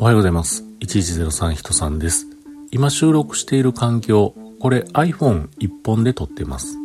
[0.00, 0.62] おはようございます。
[0.78, 2.28] 1103人さんです。
[2.70, 6.76] 今収録している環境、これ iPhone 一本で撮ってます。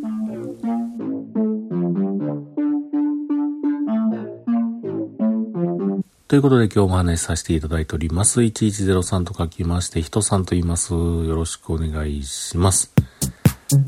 [6.26, 8.40] ということで今日もお話しさせていただいております。
[8.40, 10.92] 1103と書きまして、人さんと言います。
[10.92, 12.92] よろしくお願いします。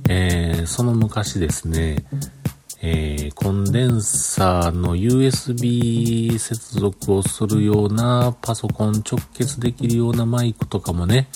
[0.09, 2.05] えー、その昔ですね、
[2.89, 11.27] えー、コンデンサーの USB 接続をするようなパソコン直結できるようなマイクとかもね、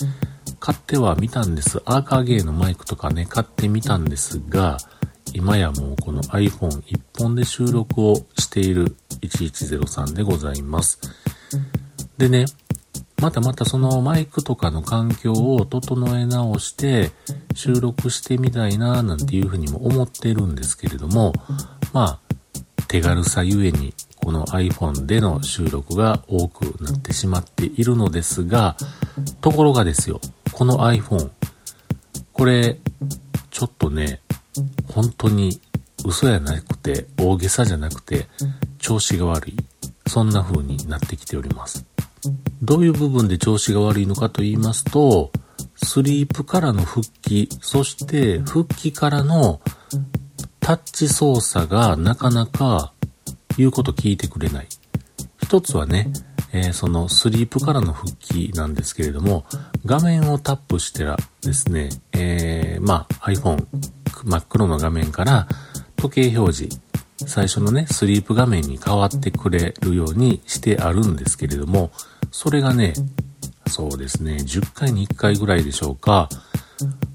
[0.61, 1.81] 買ってはみたんです。
[1.83, 4.77] アーカーゲーのマイクとかね、買ってみたんですが、
[5.33, 11.01] 今やもうこの iPhone 一本で収録をしている1103でございます。
[12.17, 12.45] でね、
[13.21, 17.11] またまたそのマイクとかの環境を整え直して
[17.53, 21.33] 収録してみたいななんていうふうにも思ってるんですけれども、
[21.93, 22.35] まあ、
[22.87, 28.75] 手軽さゆえにこの iPhone での収録が多くなってしまっているのですが、
[29.41, 30.19] ところがですよ、
[30.51, 31.31] この iPhone、
[32.33, 32.77] これ、
[33.49, 34.21] ちょっとね、
[34.93, 35.59] 本当に
[36.05, 38.27] 嘘やなくて、大げさじゃなくて、
[38.77, 39.55] 調子が悪い。
[40.07, 41.85] そんな風になってきております。
[42.61, 45.31] どういう部分で調子が悪いのかと言いますと、
[45.83, 49.61] スリープからの復帰、そして復帰からの
[50.59, 52.93] タッチ操作がなかなか
[53.57, 54.67] 言うこと聞いてくれない。
[55.41, 56.07] 一つはね、
[56.53, 59.45] えー、そのスリープからの復帰なんですけれども、
[59.85, 63.65] 画面をタップしてらですね、えー、まあ iPhone
[64.23, 65.47] 真っ黒の画面から
[65.97, 66.79] 時計表示、
[67.27, 71.91] 最初のね、スリープ画面に変わってくれるようにしてあるんですけれども、
[72.31, 72.93] それがね、
[73.71, 76.27] そうですね、10回に1回ぐらいでしょうか、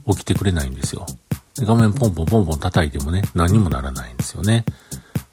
[0.08, 1.06] 起きてくれないんですよ。
[1.54, 4.64] で画面ポンポンポンポン叩いてもね、何にもならないんですよね。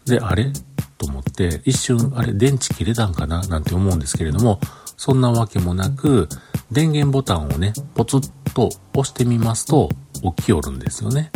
[0.05, 0.51] で、あれ？
[0.97, 3.41] と思って、一瞬、あれ、電池切れたんかな？
[3.47, 4.59] なんて思うんですけれども、
[4.97, 6.27] そんなわけもなく、
[6.71, 9.89] 電源ボタンをね、ポツッと押してみますと、
[10.37, 11.31] 起きよるんですよね。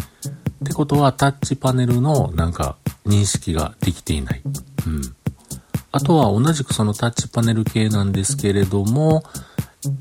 [0.63, 4.41] ってことは、タッチパネルのなんか認識ができていない。
[4.85, 5.01] うん。
[5.91, 9.23] あとは同じくそのタッチパネル系なんですけれども、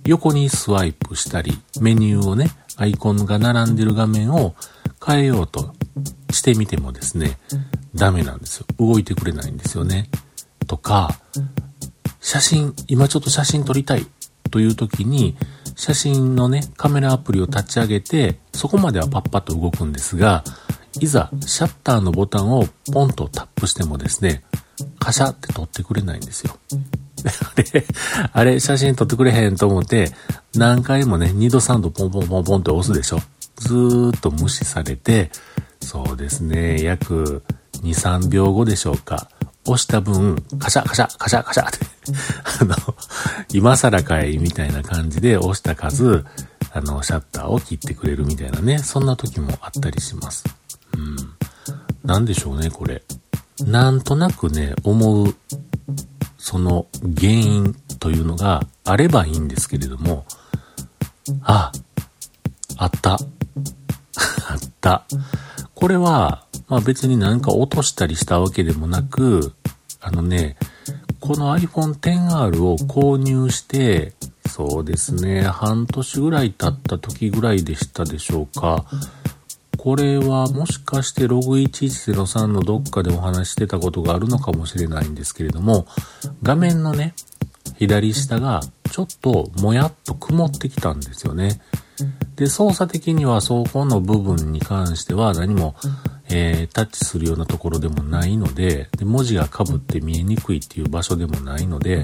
[0.04, 4.54] 横にスワイプしたり、メニューをね、アイコンが並んでる画面を
[5.04, 5.74] 変えようと
[6.30, 7.38] してみてもですね、
[7.94, 8.66] ダメなんですよ。
[8.78, 10.08] 動いてくれないんですよね。
[10.66, 11.18] とか、
[12.20, 14.06] 写真、今ちょっと写真撮りたい
[14.50, 15.36] という時に、
[15.76, 20.42] 写真のね、カメラアプリを立ち上げて、そこまではパッパッと動くんですが、
[21.00, 24.42] いざシャッターのボタンをポンとタップしてもですね、
[24.98, 26.56] カシャって撮ってくれないんですよ。
[27.54, 27.86] あれ、
[28.32, 30.12] あれ、写真撮ってくれへんと思って、
[30.54, 33.20] 何回もね、2度3度ポンポンポンポンって押すでしょ。
[33.56, 35.30] ずーっと無視されて、
[35.80, 37.42] そうですね、約
[37.82, 39.28] 2、3秒後でしょうか。
[39.66, 41.78] 押した分、カシャカシャカシャカシャって
[42.62, 42.76] あの、
[43.52, 46.24] 今更かいみたいな感じで押した数、
[46.72, 50.44] あの、シャッターを切ってくれるみたいなね、そんな時もあったりします。
[50.96, 51.16] うん。
[52.04, 53.02] なんでしょうね、これ。
[53.64, 55.34] なんとなくね、思う、
[56.38, 56.86] その
[57.18, 60.24] 原因というのがあればいいんですけれども、
[61.42, 61.72] あ、
[62.76, 63.12] あった。
[63.14, 63.18] あっ
[64.80, 65.04] た。
[65.74, 69.54] これは、まあ別に何か落としたりしたわけでもなく、
[70.00, 70.56] あのね、
[71.20, 74.14] この iPhone XR を購入して、
[74.48, 78.84] そうですね、半年ぐらい経った時ぐらいでしたでしょうか。
[79.86, 85.86] これはもしかしてログ1103のどっかでお話してたことがあるのかもしれないんですけれども、
[86.42, 87.14] 画面のね、
[87.76, 91.60] 左下がちょっともやっと曇ってきたんですよね。
[92.34, 95.76] で、操作的にはそこの部分に関しては何も、
[96.30, 102.02] えー、タッチするようなところでもないのでで、文字が被って見えにくいっていう場所でもないので、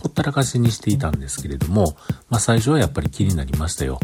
[0.00, 1.96] ほったらかしにしていたんですけれども、
[2.30, 3.98] まあ最初はやっぱり気になりましたよ。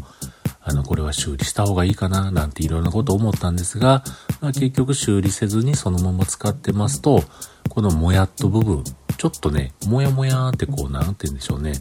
[0.65, 4.05] あの、これは修理した方がいいかな、なんていろんなこと思ったんですが、
[4.41, 7.25] まあ、結局修理せずにそのまま使ってますと、
[7.69, 8.85] このもやっと部分、
[9.17, 11.73] ちょっとね、もやもやってこう、なんて言うんでしょうね。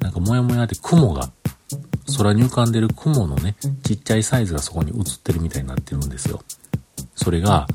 [0.00, 1.30] なんかもやもやって雲が、
[2.16, 6.42] 空に浮かんでる雲のね、ちっちゃいサイズがそこに映ってるみたいになってるんですよ。
[7.14, 7.68] それが、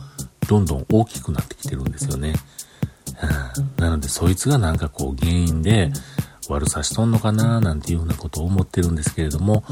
[0.47, 2.33] どんどん大きくなってきてるんですよね。
[3.77, 5.91] なので、そいつがなんかこう原因で
[6.49, 9.63] 悪さしとんのかななんていうふうなことを思ってるんですけれども、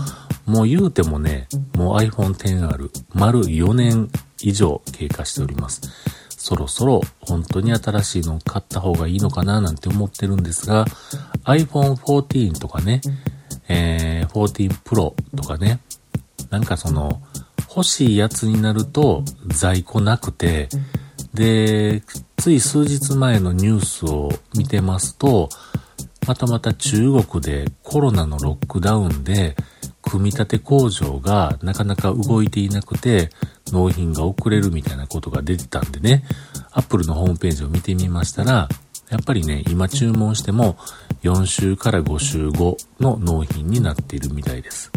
[0.46, 4.10] もう言うてもね、もう iPhone XR 丸4年
[4.42, 5.82] 以上経過しております。
[6.30, 10.86] そろそろ本当に新しいのを買った方がいいのかななんて思ってるんですが、
[11.46, 13.02] iPhone 14とかね、
[13.68, 15.80] えー、14 Pro とかね、
[16.50, 17.22] なんかその、
[17.74, 20.68] 欲しいやつになると在庫なくて、
[21.34, 22.04] で、
[22.38, 25.50] つい数日前のニュースを見てますと、
[26.28, 29.56] またまた中国でコロナのロックダウンで、
[30.02, 33.30] 組み立て工場がなかなか動いていなくて、
[33.72, 36.24] 納品が遅れるみたいなことが出てたんでね、
[36.72, 38.68] アップルのホームページを見てみましたら、
[39.10, 40.78] やっぱりね、今注文しても
[41.24, 44.92] 4週から5週後の納品になっているみたいです。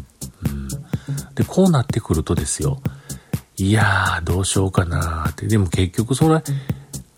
[0.44, 0.68] うん。
[1.34, 2.80] で、こうなってくるとですよ、
[3.56, 5.46] いやー、どうしようかなーって。
[5.46, 6.42] でも結局それ、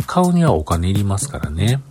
[0.06, 1.82] 買うにはお金いりますからね。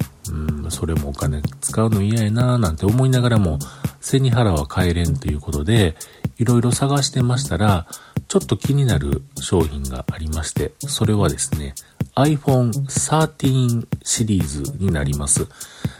[0.66, 3.60] うん、それもお金使うの嫌やなーなんて思いながらも、
[4.02, 5.96] 背に腹は帰れんということで、
[6.38, 7.88] いろいろ探してましたら、
[8.28, 11.76] ちょっと気になる商品がありまして、それはですね、
[12.16, 15.48] iPhone 13シリーズになります。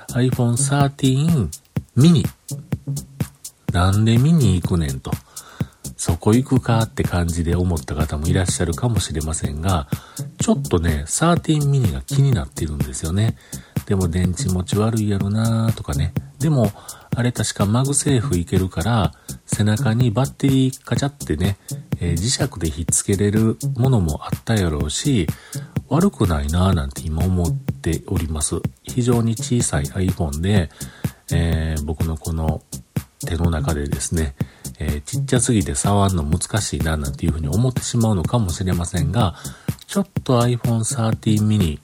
[0.10, 1.50] iPhone 13
[1.96, 2.26] mini。
[3.72, 5.12] なんで見に行くねんと。
[5.98, 9.88] そこ行くかって感じで思った方もいらっしゃるかもしれませんが、
[10.40, 13.36] ちょっとね、13 mini が気になっているんですよね。
[13.86, 16.14] でも電池持ち悪いやろなとかね。
[16.40, 16.72] でも、
[17.16, 19.14] あれ確か MagSafe いけるから、
[19.46, 21.58] 背中にバッテリーカチャってね、
[22.00, 25.28] えー、磁石でひっつけれるものもあったやろうし、
[25.88, 28.62] 悪くないなぁなんて今思っております。
[28.84, 30.70] 非常に小さい iPhone で、
[31.32, 32.62] えー、僕のこの
[33.26, 34.36] 手の中でですね、
[34.80, 39.36] えー、ちっちゃすぎて触るの難しいななんていうふうに思ってしまうのかもしれませんが、
[39.88, 41.80] ちょっと iPhone 13 mini、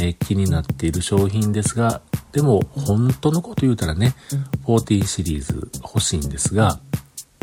[0.00, 2.00] えー、気になっている商品ですが、
[2.32, 4.14] でも本当のこと言うたらね、
[4.64, 6.80] 14シリーズ欲しいんですが、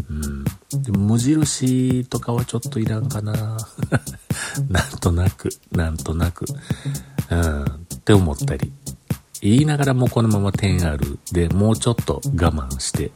[0.09, 0.43] うん。
[0.81, 3.33] でも無印とかはちょっといらんかな
[4.69, 6.45] なんとなく、なんとなく、
[7.29, 7.67] うん、っ
[8.03, 8.71] て思ったり。
[9.41, 13.11] 言いながらもこのまま 10R でもうちょっと我慢して、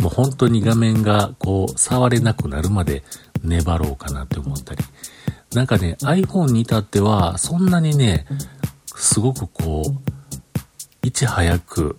[0.00, 3.04] もう本当に画面がこう触れなくなるまで
[3.44, 4.84] 粘ろうかなって思ったり。
[5.54, 8.26] なんかね、iPhone に至ってはそんなにね、
[9.06, 11.96] すごくこう、いち早く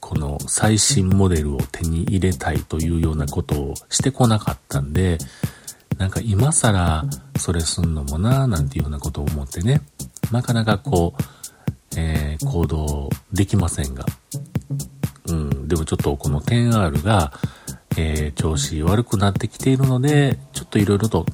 [0.00, 5.18] この最新モデルを手に入れたいというようなことをしてこなかったんで、
[5.98, 7.04] なんか今更
[7.38, 9.82] それすんのもなーなんていうようなことを思ってね、
[10.32, 11.22] なかなかこう、
[11.96, 14.04] えー、行動できませんが、
[15.26, 17.32] うん、でもちょっとこの 10R が、
[17.96, 21.24] えー、調子悪くなってきているので、ちょっといろいろと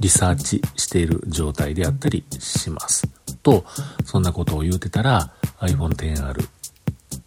[0.00, 3.17] リサーチしている状態であったりします。
[3.42, 3.64] と、
[4.04, 6.48] そんなことを言うてたら iPhone XR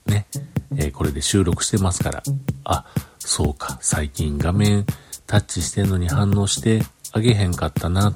[0.06, 0.28] ね、
[0.76, 2.24] えー、これで収録してますから、
[2.64, 2.86] あ、
[3.20, 4.86] そうか、最近画面
[5.28, 6.82] タッチしてんのに反応して
[7.14, 8.16] あげへんかったな。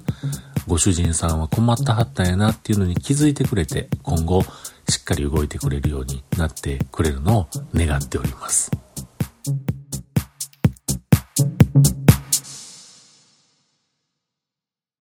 [0.68, 4.44] ご主人さんは困ったはったんやなっていうのに気づいてくれて、今後
[4.90, 8.72] しっかり動いてくれるようになってくれるのを願っております。